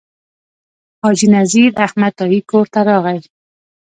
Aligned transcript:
حاجي 1.03 1.27
نذیر 1.35 1.71
احمد 1.85 2.13
تائي 2.19 2.39
کور 2.51 2.65
ته 2.73 2.79
راغی. 2.87 3.19